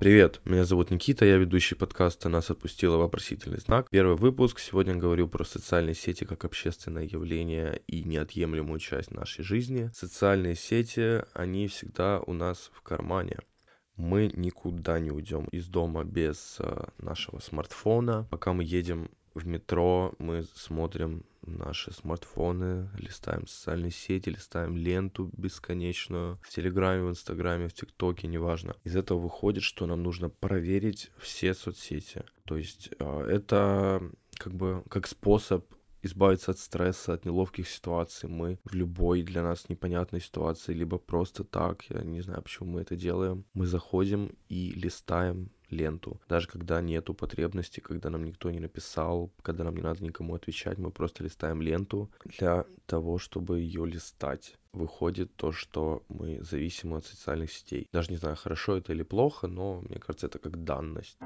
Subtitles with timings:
[0.00, 3.86] Привет, меня зовут Никита, я ведущий подкаста «Нас отпустила вопросительный знак».
[3.90, 4.58] Первый выпуск.
[4.58, 9.90] Сегодня говорю про социальные сети как общественное явление и неотъемлемую часть нашей жизни.
[9.94, 13.40] Социальные сети, они всегда у нас в кармане.
[13.96, 18.26] Мы никуда не уйдем из дома без э, нашего смартфона.
[18.30, 21.26] Пока мы едем в метро, мы смотрим
[21.58, 28.76] наши смартфоны, листаем социальные сети, листаем ленту бесконечную в Телеграме, в Инстаграме, в ТикТоке, неважно.
[28.84, 32.24] Из этого выходит, что нам нужно проверить все соцсети.
[32.44, 34.02] То есть а, это
[34.34, 35.66] как бы как способ
[36.02, 38.28] избавиться от стресса, от неловких ситуаций.
[38.28, 42.80] Мы в любой для нас непонятной ситуации, либо просто так, я не знаю, почему мы
[42.82, 46.20] это делаем, мы заходим и листаем ленту.
[46.28, 50.78] Даже когда нету потребности, когда нам никто не написал, когда нам не надо никому отвечать,
[50.78, 54.56] мы просто листаем ленту для того, чтобы ее листать.
[54.72, 57.88] Выходит то, что мы зависимы от социальных сетей.
[57.92, 61.18] Даже не знаю, хорошо это или плохо, но мне кажется, это как данность.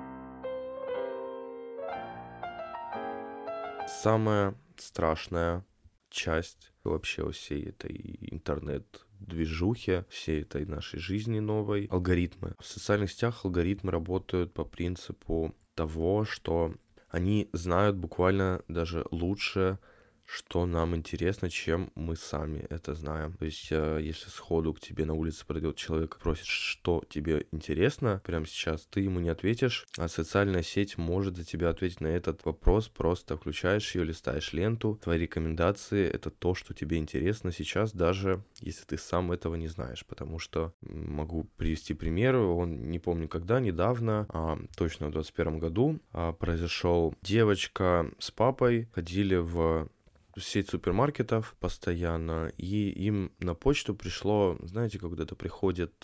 [4.02, 5.64] Самое страшная
[6.10, 12.54] часть вообще всей этой интернет движухе, всей этой нашей жизни новой, алгоритмы.
[12.60, 16.74] В социальных сетях алгоритмы работают по принципу того, что
[17.08, 19.78] они знают буквально даже лучше
[20.26, 23.34] что нам интересно, чем мы сами это знаем.
[23.34, 28.20] То есть, э, если сходу к тебе на улице пройдет человек, просит, что тебе интересно,
[28.24, 32.44] прямо сейчас ты ему не ответишь, а социальная сеть может за тебя ответить на этот
[32.44, 38.42] вопрос, просто включаешь ее, листаешь ленту, твои рекомендации— это то, что тебе интересно сейчас, даже
[38.60, 43.60] если ты сам этого не знаешь, потому что могу привести пример, он не помню когда,
[43.60, 49.88] недавно, а, точно в 2021 году, а, произошел девочка с папой, ходили в
[50.38, 55.94] сеть супермаркетов постоянно, и им на почту пришло, знаете, когда-то приходит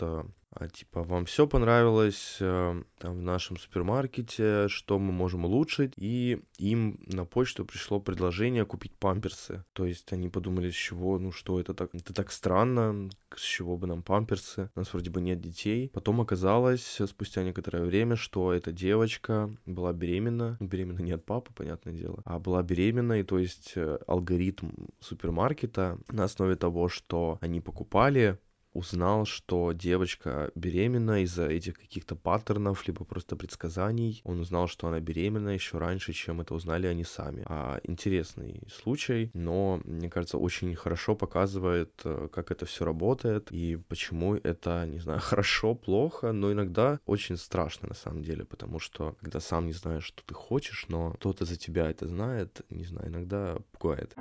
[0.53, 6.43] а, типа, вам все понравилось э, там в нашем супермаркете, что мы можем улучшить, и
[6.59, 9.65] им на почту пришло предложение купить памперсы.
[9.73, 13.77] То есть они подумали, с чего, ну что это так, это так странно, с чего
[13.77, 15.89] бы нам памперсы, у нас вроде бы нет детей.
[15.95, 21.53] Потом оказалось, спустя некоторое время, что эта девочка была беременна, ну, беременна не от папы,
[21.55, 27.39] понятное дело, а была беременна, и то есть э, алгоритм супермаркета на основе того, что
[27.41, 28.41] они покупали
[28.73, 34.21] узнал, что девочка беременна из-за этих каких-то паттернов, либо просто предсказаний.
[34.25, 37.45] Он узнал, что она беременна еще раньше, чем это узнали они сами.
[37.47, 43.77] А, интересный случай, но, мне кажется, очень хорошо показывает, э, как это все работает и
[43.77, 49.17] почему это, не знаю, хорошо, плохо, но иногда очень страшно на самом деле, потому что
[49.21, 53.09] когда сам не знаешь, что ты хочешь, но кто-то за тебя это знает, не знаю,
[53.09, 54.15] иногда пугает.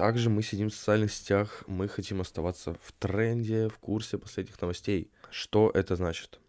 [0.00, 5.10] Также мы сидим в социальных сетях, мы хотим оставаться в тренде, в курсе последних новостей.
[5.30, 6.40] Что это значит?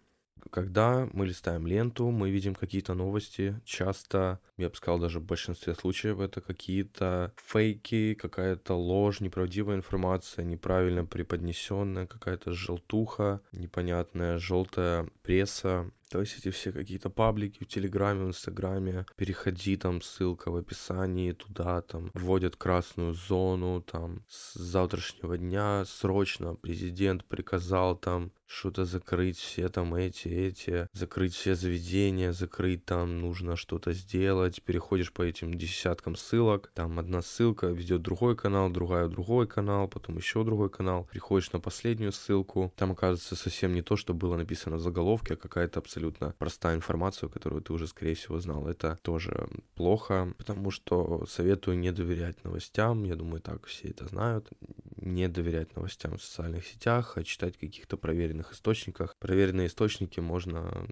[0.51, 3.59] Когда мы листаем ленту, мы видим какие-то новости.
[3.65, 10.45] Часто, я бы сказал, даже в большинстве случаев это какие-то фейки, какая-то ложь, неправдивая информация,
[10.45, 15.91] неправильно преподнесенная, какая-то желтуха, непонятная желтая пресса.
[16.11, 21.31] То есть эти все какие-то паблики в Телеграме, в Инстаграме, переходи, там ссылка в описании,
[21.31, 29.37] туда там вводят красную зону, там с завтрашнего дня срочно президент приказал там что-то закрыть,
[29.37, 35.53] все там эти, эти, закрыть все заведения, закрыть там, нужно что-то сделать, переходишь по этим
[35.53, 41.07] десяткам ссылок, там одна ссылка ведет другой канал, другая другой канал, потом еще другой канал,
[41.11, 45.37] переходишь на последнюю ссылку, там оказывается совсем не то, что было написано в заголовке, а
[45.37, 48.67] какая-то абсолютно простая информация, которую ты уже, скорее всего, знал.
[48.67, 53.03] Это тоже плохо, потому что советую не доверять новостям.
[53.03, 54.49] Я думаю, так все это знают.
[54.97, 59.15] Не доверять новостям в социальных сетях, а читать каких-то проверенных источниках.
[59.17, 60.87] Проверенные источники можно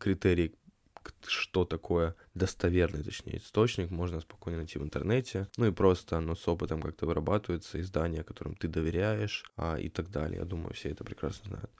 [0.00, 0.54] критерии
[1.26, 5.48] что такое достоверный, точнее, источник, можно спокойно найти в интернете.
[5.56, 10.10] Ну и просто оно с опытом как-то вырабатывается, издания, которым ты доверяешь а, и так
[10.10, 10.40] далее.
[10.40, 11.70] Я думаю, все это прекрасно знают.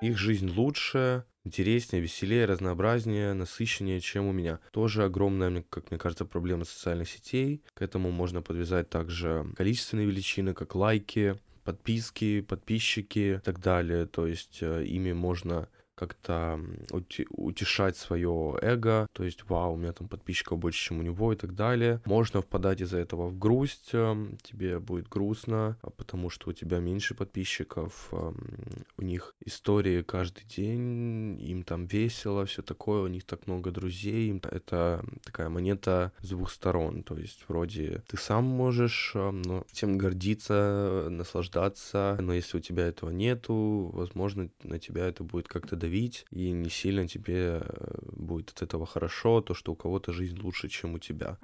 [0.00, 4.60] Их жизнь лучше, интереснее, веселее, разнообразнее, насыщеннее, чем у меня.
[4.72, 7.62] Тоже огромная, как мне кажется, проблема социальных сетей.
[7.74, 14.06] К этому можно подвязать также количественные величины, как лайки, подписки, подписчики и так далее.
[14.06, 15.68] То есть э, ими можно
[16.00, 16.58] как-то
[17.30, 21.36] утешать свое эго, то есть, вау, у меня там подписчиков больше, чем у него и
[21.36, 22.00] так далее.
[22.06, 26.78] Можно впадать из-за этого в грусть, эм, тебе будет грустно, а потому что у тебя
[26.78, 28.36] меньше подписчиков, эм,
[28.96, 34.40] у них истории каждый день, им там весело, все такое, у них так много друзей,
[34.50, 39.98] это такая монета с двух сторон, то есть вроде ты сам можешь эм, но тем
[39.98, 45.89] гордиться, наслаждаться, но если у тебя этого нету, возможно, на тебя это будет как-то давить,
[46.30, 50.68] и не сильно тебе э, будет от этого хорошо, то, что у кого-то жизнь лучше,
[50.68, 51.38] чем у тебя.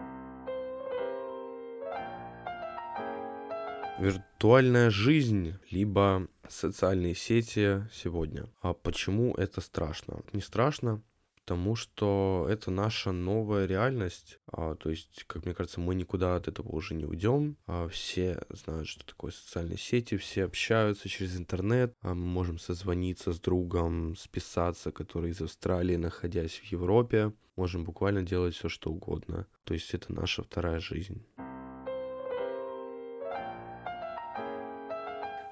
[3.99, 8.47] Виртуальная жизнь, либо социальные сети сегодня.
[8.61, 10.21] А почему это страшно?
[10.33, 11.03] Не страшно,
[11.47, 14.41] потому что это наша новая реальность.
[14.51, 17.57] А, то есть, как мне кажется, мы никуда от этого уже не уйдем.
[17.69, 21.95] А, все знают, что такое социальные сети, все общаются через интернет.
[22.03, 27.33] А, мы можем созвониться с другом, списаться, который из Австралии, находясь в Европе.
[27.55, 29.47] Можем буквально делать все, что угодно.
[29.63, 31.25] То есть это наша вторая жизнь.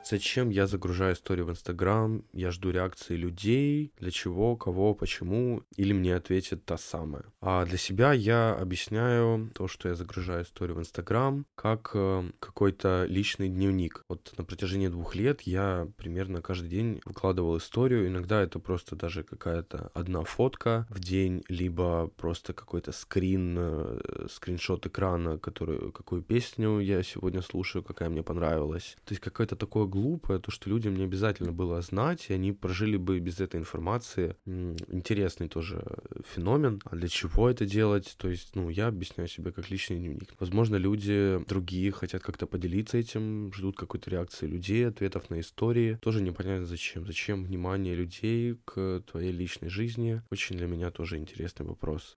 [0.06, 2.24] Зачем я загружаю историю в Инстаграм?
[2.34, 3.90] Я жду реакции людей.
[3.98, 5.62] Для чего, кого, почему?
[5.76, 7.24] Или мне ответит та самая.
[7.40, 13.06] А для себя я объясняю то, что я загружаю историю в Инстаграм, как э, какой-то
[13.08, 14.04] личный дневник.
[14.10, 18.06] Вот на протяжении двух лет я примерно каждый день выкладывал историю.
[18.06, 24.84] Иногда это просто даже какая-то одна фотка в день, либо просто какой-то скрин, э, скриншот
[24.84, 28.96] экрана, который, какую песню я сегодня слушаю, какая мне понравилась.
[29.06, 32.96] То есть какое-то такое глупое, то, что людям не обязательно было знать, и они прожили
[32.96, 34.36] бы без этой информации.
[34.44, 35.84] Интересный тоже
[36.34, 36.80] феномен.
[36.84, 38.14] А для чего это делать?
[38.18, 40.34] То есть, ну, я объясняю себе как личный дневник.
[40.40, 45.98] Возможно, люди другие хотят как-то поделиться этим, ждут какой-то реакции людей, ответов на истории.
[46.02, 47.06] Тоже непонятно зачем.
[47.06, 50.22] Зачем внимание людей к твоей личной жизни?
[50.30, 52.16] Очень для меня тоже интересный вопрос.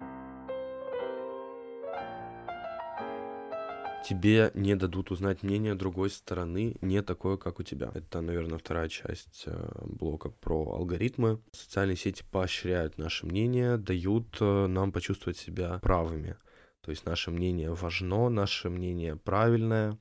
[4.07, 7.91] Тебе не дадут узнать мнение другой стороны, не такое, как у тебя.
[7.93, 11.41] Это, наверное, вторая часть э, блока про алгоритмы.
[11.51, 16.37] Социальные сети поощряют наше мнение, дают э, нам почувствовать себя правыми.
[16.81, 19.97] То есть наше мнение важно, наше мнение правильное.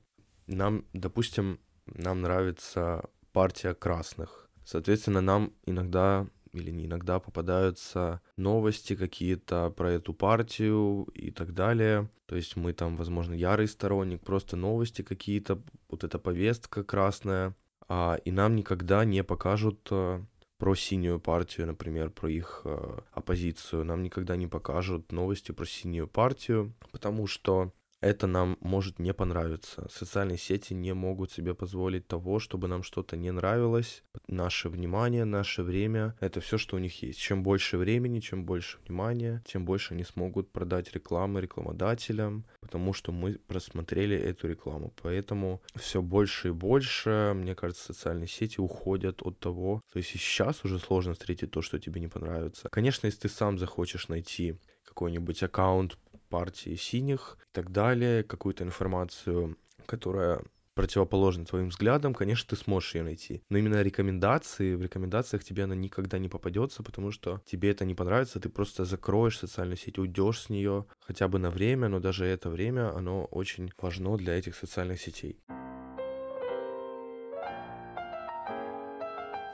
[0.47, 4.49] Нам, допустим, нам нравится партия красных.
[4.63, 6.27] Соответственно, нам иногда
[6.57, 12.09] или не иногда попадаются новости какие-то про эту партию и так далее.
[12.25, 17.55] То есть мы там, возможно, ярый сторонник, просто новости какие-то, вот эта повестка красная,
[17.87, 20.21] а, и нам никогда не покажут э,
[20.57, 23.85] про синюю партию, например, про их э, оппозицию.
[23.85, 27.71] Нам никогда не покажут новости про синюю партию, потому что
[28.01, 29.87] это нам может не понравиться.
[29.91, 34.03] Социальные сети не могут себе позволить того, чтобы нам что-то не нравилось.
[34.27, 37.19] Наше внимание, наше время— это все, что у них есть.
[37.19, 43.11] Чем больше времени, чем больше внимания, тем больше они смогут продать рекламы рекламодателям, потому что
[43.11, 44.93] мы просмотрели эту рекламу.
[45.01, 49.81] Поэтому все больше и больше, мне кажется, социальные сети уходят от того.
[49.91, 52.69] То есть сейчас уже сложно встретить то, что тебе не понравится.
[52.69, 55.97] Конечно, если ты сам захочешь найти какой-нибудь аккаунт
[56.29, 60.41] партии синих и так далее, какую-то информацию, которая
[60.77, 63.41] противоположна твоим взглядам, конечно, ты сможешь ее найти.
[63.49, 67.95] Но именно рекомендации, в рекомендациях тебе она никогда не попадется, потому что тебе это не
[67.95, 72.25] понравится, ты просто закроешь социальную сеть, уйдешь с нее хотя бы на время, но даже
[72.25, 75.39] это время, оно очень важно для этих социальных сетей.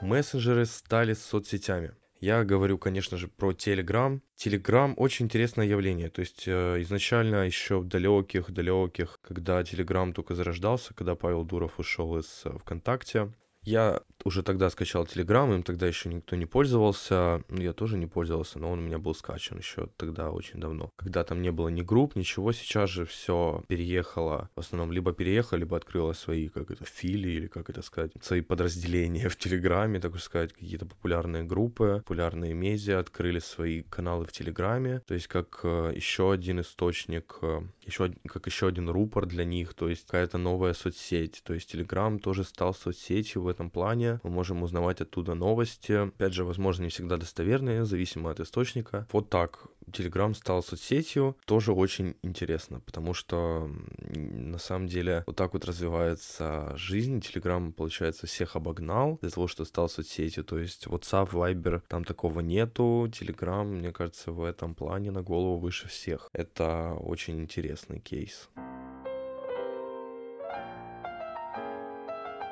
[0.02, 1.94] Мессенджеры стали соцсетями.
[2.24, 4.18] Я говорю, конечно же, про Telegram.
[4.34, 6.08] Telegram очень интересное явление.
[6.08, 12.16] То есть э, изначально еще в далеких-далеких, когда Telegram только зарождался, когда Павел Дуров ушел
[12.16, 13.30] из э, ВКонтакте,
[13.64, 17.42] я уже тогда скачал Telegram, им тогда еще никто не пользовался.
[17.48, 20.90] Ну, я тоже не пользовался, но он у меня был скачан еще тогда очень давно.
[20.96, 24.50] Когда там не было ни групп, ничего, сейчас же все переехало.
[24.56, 28.40] В основном либо переехало, либо открыло свои, как это, фили, или как это сказать, свои
[28.40, 35.00] подразделения в Телеграме, так сказать, какие-то популярные группы, популярные медиа открыли свои каналы в Телеграме.
[35.06, 39.74] То есть как э, еще один источник, э, еще, как еще один рупор для них,
[39.74, 41.42] то есть какая-то новая соцсеть.
[41.44, 45.92] То есть Телеграм тоже стал соцсетью в этом плане, мы можем узнавать оттуда новости.
[45.92, 49.06] Опять же, возможно, не всегда достоверные, зависимо от источника.
[49.12, 49.68] Вот так.
[49.90, 56.72] Telegram стал соцсетью, тоже очень интересно, потому что на самом деле вот так вот развивается
[56.76, 57.18] жизнь.
[57.18, 60.44] Telegram, получается, всех обогнал для того, что стал соцсетью.
[60.44, 63.06] То есть WhatsApp, Viber, там такого нету.
[63.10, 66.30] Telegram, мне кажется, в этом плане на голову выше всех.
[66.32, 68.48] Это очень интересный кейс.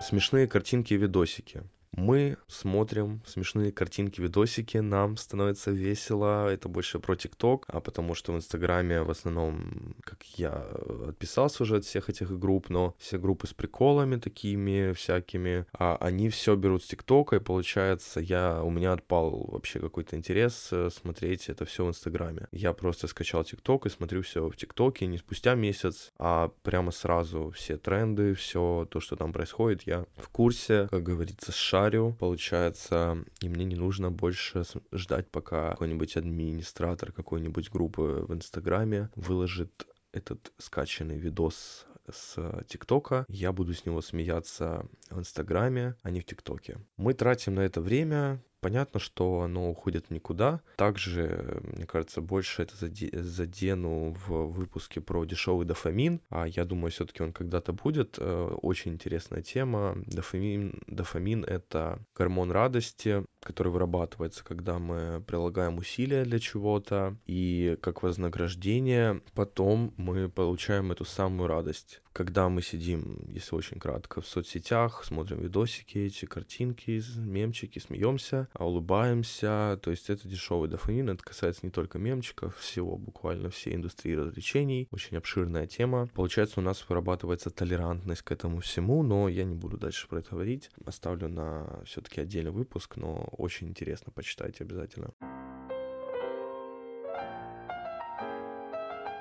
[0.03, 1.63] Смешные картинки и видосики.
[1.97, 6.49] Мы смотрим смешные картинки, видосики, нам становится весело.
[6.49, 10.67] Это больше про ТикТок, а потому что в Инстаграме в основном, как я
[11.09, 16.31] отписался уже от всех этих групп, но все группы с приколами такими всякими, а они
[16.31, 21.49] все берут с ТикТока, и получается, я, у меня отпал вообще какой-то интерес э, смотреть
[21.49, 22.49] это все в Инстаграме.
[22.53, 27.51] Я просто скачал ТикТок и смотрю все в ТикТоке не спустя месяц, а прямо сразу
[27.51, 31.53] все тренды, все то, что там происходит, я в курсе, как говорится,
[31.83, 39.11] шарю, получается, и мне не нужно больше ждать, пока какой-нибудь администратор какой-нибудь группы в Инстаграме
[39.17, 46.21] выложит этот скачанный видос с ТикТока, я буду с него смеяться в Инстаграме, а не
[46.21, 46.79] в ТикТоке.
[46.97, 50.61] Мы тратим на это время, Понятно, что оно уходит никуда.
[50.77, 56.21] Также, мне кажется, больше это задену в выпуске про дешевый дофамин.
[56.31, 58.19] А я думаю, все-таки он когда-то будет.
[58.21, 59.97] Э, очень интересная тема.
[60.07, 67.17] Дофамин, дофамин— это гормон радости, который вырабатывается, когда мы прилагаем усилия для чего-то.
[67.27, 74.21] И как вознаграждение потом мы получаем эту самую радость когда мы сидим, если очень кратко,
[74.21, 81.11] в соцсетях, смотрим видосики, эти картинки, мемчики, смеемся, а улыбаемся, то есть это дешевый дофамин,
[81.11, 86.09] это касается не только мемчиков, всего, буквально всей индустрии развлечений, очень обширная тема.
[86.15, 90.31] Получается, у нас вырабатывается толерантность к этому всему, но я не буду дальше про это
[90.31, 95.13] говорить, оставлю на все-таки отдельный выпуск, но очень интересно, почитайте обязательно.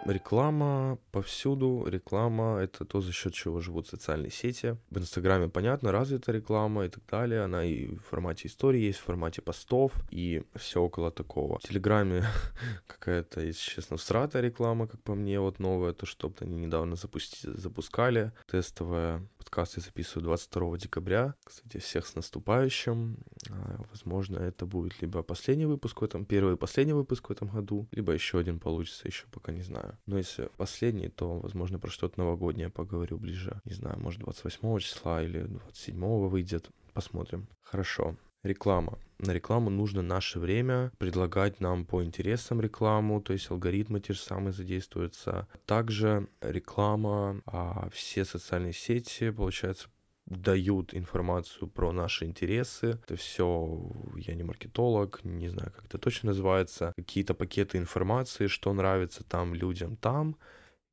[0.05, 4.75] Реклама повсюду, реклама— это то, за счет чего живут социальные сети.
[4.89, 7.43] В Инстаграме, понятно, развита реклама и так далее.
[7.43, 11.59] Она и в формате истории есть, в формате постов, и все около такого.
[11.59, 12.25] В Телеграме
[12.87, 17.47] какая-то, если честно, всратая реклама, как по мне, вот новая, то, что они недавно запусти...
[17.47, 18.31] запускали.
[18.47, 21.33] Тестовая подкаст я записываю 22 декабря.
[21.43, 23.17] Кстати, всех с наступающим.
[23.49, 27.47] А, возможно, это будет либо последний выпуск в этом, первый и последний выпуск в этом
[27.47, 29.97] году, либо еще один получится, еще пока не знаю.
[30.05, 33.59] Но если последний, то, возможно, про что-то новогоднее поговорю ближе.
[33.65, 36.69] Не знаю, может, 28 числа или 27 выйдет.
[36.93, 37.47] Посмотрим.
[37.63, 38.15] Хорошо.
[38.43, 38.97] Реклама.
[39.19, 44.19] На рекламу нужно наше время, предлагать нам по интересам рекламу, то есть алгоритмы те же
[44.19, 45.47] самые задействуются.
[45.67, 49.89] Также реклама, а все социальные сети, получается,
[50.25, 52.99] дают информацию про наши интересы.
[53.03, 56.93] Это все, я не маркетолог, не знаю, как это точно называется.
[56.95, 60.35] Какие-то пакеты информации, что нравится там людям там.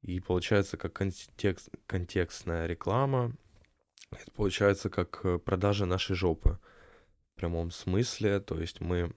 [0.02, 3.32] И получается как контекст, контекстная реклама.
[4.10, 6.58] Это получается как э, продажа нашей жопы.
[7.38, 8.40] Прямом смысле.
[8.40, 9.12] То есть мы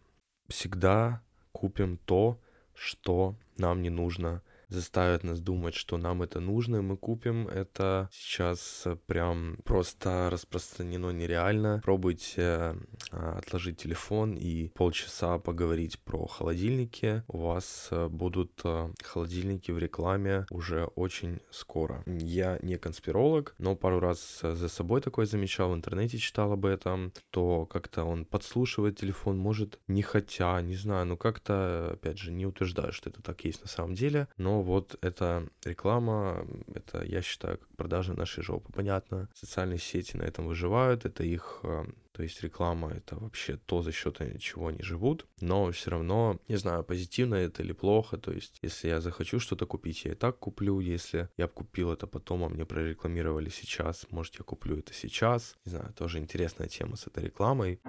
[0.47, 2.39] всегда купим то,
[2.75, 8.09] что нам не нужно заставят нас думать, что нам это нужно, и мы купим это.
[8.11, 11.81] Сейчас прям просто распространено нереально.
[11.83, 12.75] Пробуйте
[13.11, 17.23] а, отложить телефон и полчаса поговорить про холодильники.
[17.27, 18.61] У вас а, будут
[19.03, 22.03] холодильники в рекламе уже очень скоро.
[22.05, 27.11] Я не конспиролог, но пару раз за собой такое замечал, в интернете читал об этом,
[27.29, 32.45] то как-то он подслушивает телефон, может не хотя, не знаю, но как-то, опять же, не
[32.45, 37.57] утверждаю, что это так есть на самом деле, но вот эта реклама, это, я считаю,
[37.57, 38.71] как продажа нашей жопы.
[38.73, 43.81] Понятно, социальные сети на этом выживают, это их э, то есть реклама это вообще то,
[43.81, 48.31] за счет чего они живут, но все равно, не знаю, позитивно это или плохо, то
[48.31, 52.43] есть если я захочу что-то купить, я и так куплю, если я купил это потом,
[52.43, 57.07] а мне прорекламировали сейчас, может я куплю это сейчас, не знаю, тоже интересная тема с
[57.07, 57.79] этой рекламой.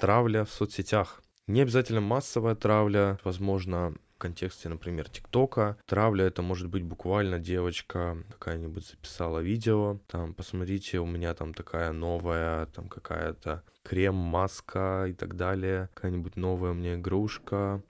[0.00, 1.22] Травля в соцсетях.
[1.50, 5.76] Не обязательно массовая травля, возможно, в контексте, например, ТикТока.
[5.84, 11.90] Травля это может быть буквально девочка какая-нибудь записала видео, там, посмотрите, у меня там такая
[11.90, 17.82] новая, там какая-то крем-маска и так далее, какая-нибудь новая меня игрушка,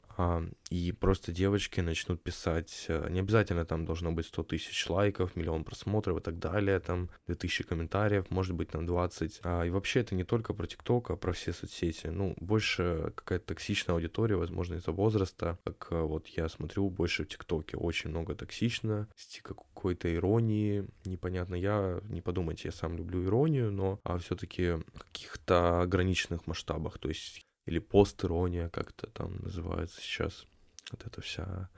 [0.71, 5.65] и просто девочки начнут писать, э, не обязательно там должно быть 100 тысяч лайков, миллион
[5.65, 9.41] просмотров и так далее, там 2000 комментариев, может быть там 20.
[9.43, 12.09] А, и вообще это не только про ТикТок, а про все соцсети.
[12.09, 15.59] Ну, больше какая-то токсичная аудитория, возможно, из-за возраста.
[15.65, 19.09] Как э, вот я смотрю больше в ТикТоке, очень много токсично,
[19.43, 21.55] какой-то иронии, непонятно.
[21.55, 26.99] Я, не подумайте, я сам люблю иронию, но а все-таки в каких-то ограниченных масштабах.
[26.99, 30.47] То есть или постирония, как это там называется сейчас,
[30.91, 31.71] вот эта вся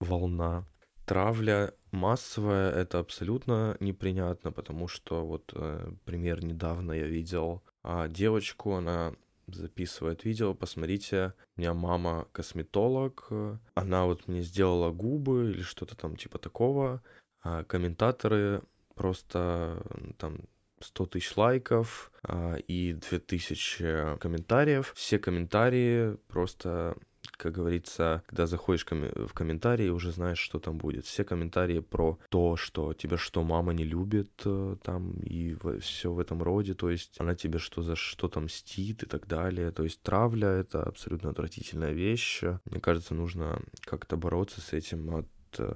[0.00, 0.64] волна.
[1.06, 8.74] Травля массовая это абсолютно непринятно, потому что вот э, пример недавно я видел а девочку,
[8.74, 9.14] она
[9.46, 13.30] записывает видео, посмотрите, у меня мама косметолог,
[13.74, 17.02] она вот мне сделала губы или что-то там типа такого,
[17.42, 18.62] а комментаторы
[18.94, 19.82] просто
[20.18, 20.40] там
[20.80, 24.92] 100 тысяч лайков а, и 2000 комментариев.
[24.94, 26.96] Все комментарии просто
[27.38, 31.06] как говорится, когда заходишь в комментарии, уже знаешь, что там будет.
[31.06, 36.18] Все комментарии про то, что тебя что, мама не любит э, там и все в
[36.18, 39.70] этом роде, то есть она тебе что за что-то мстит и так далее.
[39.70, 42.42] То есть травля— это абсолютно отвратительная вещь.
[42.64, 45.26] Мне кажется, нужно как-то бороться с этим от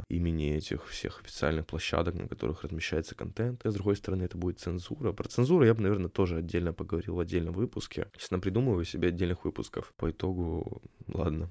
[0.09, 3.65] имени этих всех официальных площадок, на которых размещается контент.
[3.65, 5.13] А с другой стороны, это будет цензура.
[5.13, 8.09] Про цензуру я бы, наверное, тоже отдельно поговорил в отдельном выпуске.
[8.17, 9.93] Честно, придумываю себе отдельных выпусков.
[9.97, 11.49] По итогу, ладно.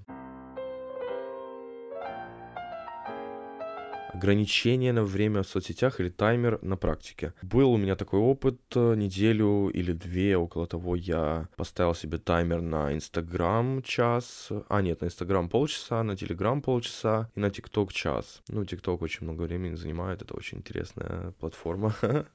[4.14, 7.34] Ограничение на время в соцсетях или таймер на практике.
[7.42, 12.62] Был у меня такой опыт, э, неделю или две около того я поставил себе таймер
[12.62, 18.42] на Инстаграм час, а нет, на Инстаграм полчаса, на Телеграм полчаса и на ТикТок час.
[18.48, 21.96] Ну, ТикТок очень много времени занимает, это очень интересная платформа.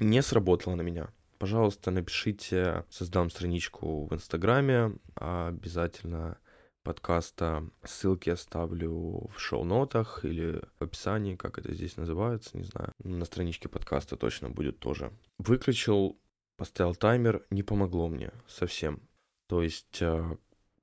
[0.00, 6.38] Не сработало на меня пожалуйста, напишите, создам страничку в Инстаграме, обязательно
[6.82, 7.68] подкаста.
[7.84, 12.92] Ссылки оставлю в шоу-нотах или в описании, как это здесь называется, не знаю.
[13.02, 15.12] На страничке подкаста точно будет тоже.
[15.38, 16.18] Выключил,
[16.56, 19.00] поставил таймер, не помогло мне совсем.
[19.48, 20.36] То есть э,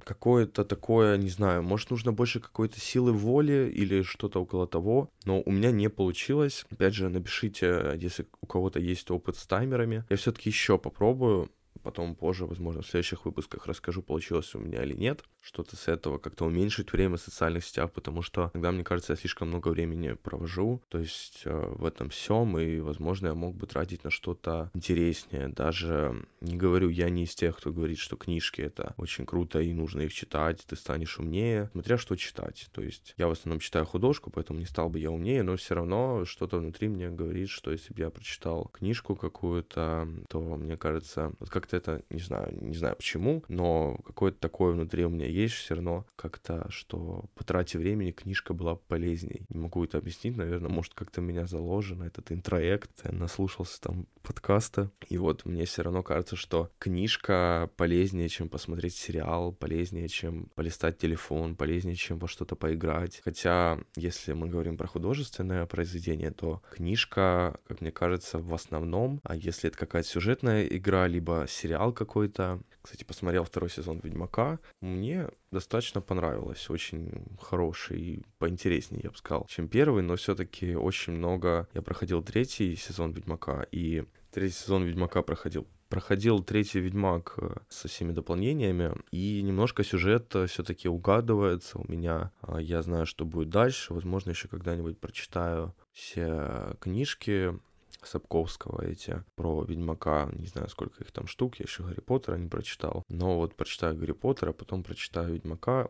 [0.04, 5.42] какое-то такое, не знаю, может нужно больше какой-то силы воли или что-то около того, но
[5.42, 6.66] у меня не получилось.
[6.70, 10.06] Опять же, напишите, если у кого-то есть опыт с таймерами.
[10.10, 11.50] Я все-таки еще попробую,
[11.84, 15.24] потом позже, возможно, в следующих выпусках расскажу, получилось у меня или нет.
[15.46, 19.18] Что-то с этого как-то уменьшить время в социальных сетях, потому что иногда, мне кажется, я
[19.18, 23.68] слишком много времени провожу, то есть э, в этом всем, и, возможно, я мог бы
[23.68, 25.50] тратить на что-то интереснее.
[25.50, 29.72] Даже не говорю, я не из тех, кто говорит, что книжки это очень круто и
[29.72, 32.68] нужно их читать, ты станешь умнее, смотря что читать.
[32.72, 35.76] То есть я в основном читаю художку, поэтому не стал бы я умнее, но все
[35.76, 41.34] равно что-то внутри мне говорит, что если бы я прочитал книжку какую-то, то мне кажется,
[41.40, 45.56] вот как-то это, не знаю, не знаю почему, но какое-то такое внутри у меня есть
[45.56, 49.46] все равно как-то, что по трате времени книжка была полезней.
[49.50, 54.92] Не могу это объяснить, наверное, может как-то меня заложено, этот интроект, я наслушался там подкаста,
[55.08, 60.98] и вот мне все равно кажется, что книжка полезнее, чем посмотреть сериал, полезнее, чем полистать
[60.98, 63.22] телефон, полезнее, чем во что-то поиграть.
[63.24, 69.36] Хотя, если мы говорим про художественное произведение, то книжка, как мне кажется, в основном, а
[69.36, 72.62] если это какая-то сюжетная игра, либо сериал какой-то.
[72.86, 74.60] Кстати, посмотрел второй сезон Ведьмака.
[74.80, 76.70] Мне достаточно понравилось.
[76.70, 81.68] Очень хороший и поинтереснее, я бы сказал, чем первый, но все-таки очень много...
[81.74, 87.88] Я проходил третий сезон Ведьмака, и третий сезон Ведьмака проходил проходил третий Ведьмак э, со
[87.88, 92.32] всеми дополнениями, и немножко сюжет все-таки угадывается у меня.
[92.42, 93.94] А, я знаю, что будет дальше.
[93.94, 97.60] Возможно, еще когда-нибудь прочитаю все книжки
[98.04, 102.48] Сапковского эти про Ведьмака, не знаю, сколько их там штук, я еще Гарри Поттера не
[102.48, 103.04] прочитал.
[103.10, 105.90] Но вот прочитаю Гарри Поттера, потом прочитаю Ведьмака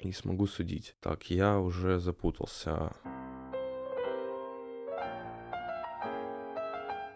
[0.00, 0.94] и смогу судить.
[1.00, 2.94] Так, я уже запутался.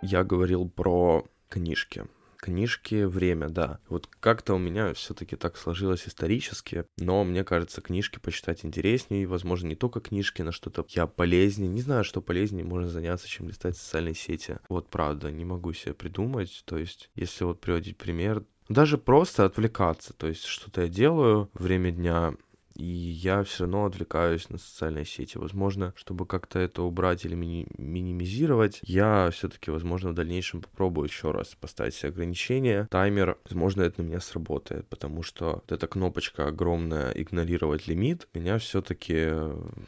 [0.03, 2.07] Я говорил про книжки
[2.47, 3.81] книжки время, да.
[3.89, 9.67] Вот как-то у меня все-таки так сложилось исторически, но мне кажется, книжки почитать интереснее, возможно,
[9.67, 11.69] не только книжки, на что-то я полезнее.
[11.69, 14.59] Не знаю, что полезнее можно заняться, чем листать социальные сети.
[14.69, 16.63] Вот правда, не могу себе придумать.
[16.67, 21.91] То есть, если вот приводить пример, даже просто отвлекаться, то есть что-то я делаю время
[21.91, 22.35] дня,
[22.77, 25.39] и я все равно отвлекаюсь на социальные сети.
[25.39, 31.31] Возможно, чтобы как-то это убрать или мини- минимизировать, я все-таки, возможно, в дальнейшем попробую еще
[31.31, 32.87] раз поставить себе ограничения.
[32.91, 38.59] Таймер, возможно, это на меня сработает, потому что вот эта кнопочка огромная «игнорировать лимит» меня
[38.59, 39.31] все-таки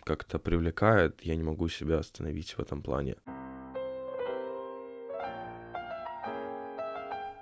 [0.04, 3.16] как-то привлекает, я не могу себя остановить в этом плане.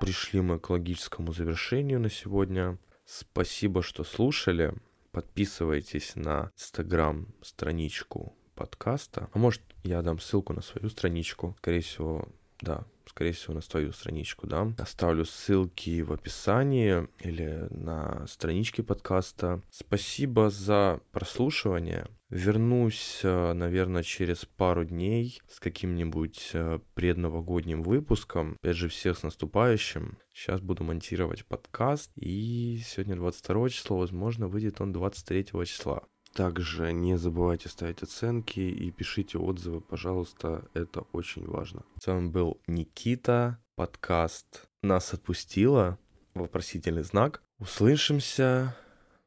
[0.01, 2.79] Пришли мы к логическому завершению на сегодня.
[3.05, 4.75] Спасибо, что слушали
[5.17, 9.31] подписывайтесь на инстаграм страничку подкаста.
[9.33, 11.57] А может, я дам ссылку на свою страничку.
[11.57, 12.29] Скорее всего,
[12.61, 14.73] да, скорее всего, на свою страничку, да.
[14.79, 19.63] Оставлю ссылки в описании или на страничке подкаста.
[19.71, 22.07] Спасибо за прослушивание.
[22.29, 28.57] Вернусь, э, наверное, через пару дней с каким-нибудь э, предновогодним выпуском.
[28.61, 30.19] Опять же, всех с наступающим.
[30.33, 32.11] Сейчас буду монтировать подкаст.
[32.17, 36.03] И сегодня 22 число, возможно, выйдет он 23 числа.
[36.37, 41.83] Также не забывайте ставить оценки и пишите отзывы, пожалуйста, это очень важно.
[41.99, 45.99] С вами был Никита, подкаст «Нас отпустило»,
[46.35, 47.41] вопросительный знак.
[47.59, 48.77] Услышимся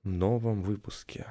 [0.03, 1.25] в новом выпуске.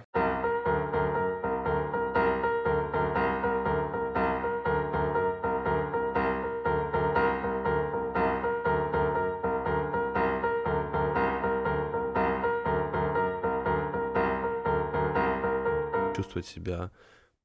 [16.29, 16.91] Почувствовать себя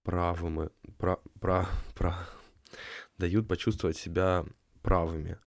[0.03, 2.27] правыми, пра, пра, пра,
[3.17, 4.45] дают почувствовать себя
[4.81, 5.37] правыми.